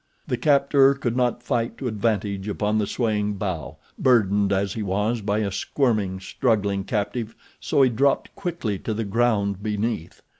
[0.25, 5.21] The captor could not fight to advantage upon the swaying bough, burdened as he was
[5.21, 10.23] by a squirming, struggling captive, so he dropped quickly to the ground beneath.